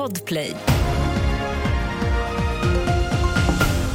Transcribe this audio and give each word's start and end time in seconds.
Podplay. 0.00 0.54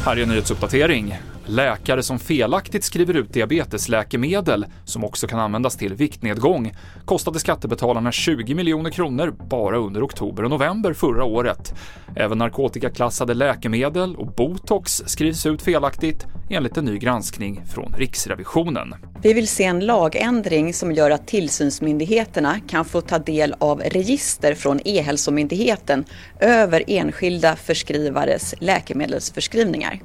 Här 0.06 0.18
är 0.18 0.22
en 0.22 0.30
nyhetsuppdatering. 0.30 1.18
Läkare 1.48 2.04
som 2.04 2.20
felaktigt 2.20 2.84
skriver 2.84 3.14
ut 3.14 3.34
diabetesläkemedel, 3.34 4.66
som 4.86 5.04
också 5.04 5.28
kan 5.28 5.40
användas 5.40 5.78
till 5.78 5.94
viktnedgång, 5.94 6.74
kostade 7.06 7.40
skattebetalarna 7.40 8.12
20 8.12 8.56
miljoner 8.56 8.90
kronor 8.90 9.36
bara 9.50 9.78
under 9.78 10.06
oktober 10.06 10.44
och 10.44 10.50
november 10.50 10.94
förra 10.94 11.24
året. 11.24 11.74
Även 12.16 12.38
narkotikaklassade 12.38 13.34
läkemedel 13.34 14.16
och 14.16 14.28
botox 14.28 15.04
skrivs 15.06 15.46
ut 15.46 15.62
felaktigt 15.62 16.26
enligt 16.50 16.78
en 16.78 16.86
ny 16.86 16.98
granskning 16.98 17.62
från 17.74 17.94
Riksrevisionen. 17.98 18.96
Vi 19.22 19.34
vill 19.34 19.48
se 19.48 19.64
en 19.64 19.80
lagändring 19.80 20.74
som 20.74 20.92
gör 20.92 21.12
att 21.12 21.28
tillsynsmyndigheterna 21.28 22.60
kan 22.70 22.86
få 22.86 23.02
ta 23.02 23.20
del 23.20 23.56
av 23.60 23.80
register 23.82 24.56
från 24.56 24.80
E-hälsomyndigheten 24.86 26.06
över 26.40 26.84
enskilda 26.88 27.56
förskrivares 27.56 28.56
läkemedelsförskrivningar. 28.60 30.02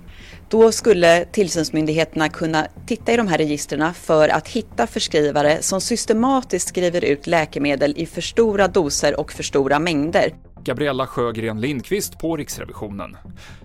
Då 0.50 0.72
skulle 0.72 1.24
tillsynsmyndigheterna 1.32 2.28
kunna 2.28 2.66
titta 2.86 3.12
i 3.12 3.16
de 3.16 3.28
här 3.28 3.38
registren 3.38 3.94
för 3.94 4.28
att 4.28 4.48
hitta 4.48 4.86
förskrivare 4.86 5.62
som 5.62 5.80
systematiskt 5.80 6.68
skriver 6.68 7.04
ut 7.04 7.26
läkemedel 7.26 7.94
i 7.96 8.06
för 8.06 8.20
stora 8.20 8.68
doser 8.68 9.20
och 9.20 9.32
för 9.32 9.42
stora 9.42 9.78
mängder. 9.78 10.34
Gabriella 10.64 11.06
Sjögren 11.06 11.60
Lindqvist 11.60 12.18
på 12.18 12.36
Riksrevisionen. 12.36 13.16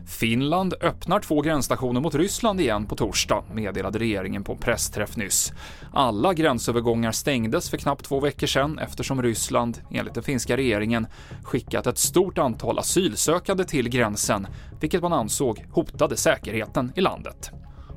Finland 0.08 0.74
öppnar 0.82 1.20
två 1.20 1.42
gränsstationer 1.42 2.02
mot 2.02 2.16
Ryssland 2.16 2.62
igen 2.62 2.86
på 2.86 2.96
torsdag, 2.96 3.44
meddelade 3.54 4.00
regeringen 4.00 4.44
på 4.44 4.52
en 4.52 4.58
pressträff 4.58 5.18
nyss. 5.18 5.54
Alla 5.94 6.34
gränsövergångar 6.34 7.12
stängdes 7.12 7.70
för 7.70 7.78
knappt 7.78 8.06
två 8.06 8.20
veckor 8.20 8.48
sedan 8.48 8.80
eftersom 8.80 9.22
Ryssland, 9.22 9.82
enligt 9.92 10.14
den 10.14 10.24
finska 10.24 10.58
regeringen, 10.58 11.08
skickat 11.44 11.88
ett 11.88 11.98
stort 11.98 12.38
antal 12.38 12.80
asylsökande 12.80 13.64
till 13.64 13.90
gränsen, 13.90 14.48
vilket 14.80 15.02
man 15.02 15.14
ansåg 15.14 15.66
hotade 15.72 16.18
säkerheten 16.18 16.92
i 16.96 17.02
landet. 17.02 17.52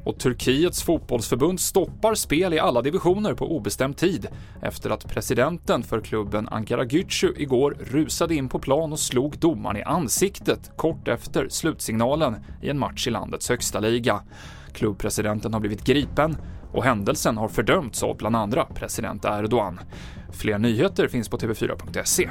Och 0.05 0.19
Turkiets 0.19 0.83
fotbollsförbund 0.83 1.61
stoppar 1.61 2.15
spel 2.15 2.55
i 2.55 2.59
alla 2.59 2.83
divisioner 2.83 3.35
på 3.35 3.57
obestämd 3.57 3.97
tid 3.97 4.27
efter 4.63 4.91
att 4.91 5.09
presidenten 5.09 5.83
för 5.83 6.01
klubben 6.01 6.49
Ankara 6.49 6.85
Gücü 6.85 7.33
igår 7.37 7.77
rusade 7.81 8.35
in 8.35 8.49
på 8.49 8.59
plan 8.59 8.93
och 8.93 8.99
slog 8.99 9.39
domaren 9.39 9.77
i 9.77 9.83
ansiktet 9.83 10.71
kort 10.77 11.09
efter 11.09 11.49
slutsignalen 11.49 12.37
i 12.63 12.69
en 12.69 12.79
match 12.79 13.07
i 13.07 13.11
landets 13.11 13.49
högsta 13.49 13.81
liga. 13.81 14.21
Klubbpresidenten 14.73 15.53
har 15.53 15.61
blivit 15.61 15.85
gripen 15.85 16.37
och 16.73 16.85
händelsen 16.85 17.37
har 17.37 17.49
fördömts 17.49 18.03
av 18.03 18.17
bland 18.17 18.37
andra 18.37 18.65
president 18.65 19.25
Erdogan. 19.25 19.81
Fler 20.33 20.59
nyheter 20.59 21.09
finns 21.09 21.29
på 21.29 21.39
tv4.se. 21.39 22.31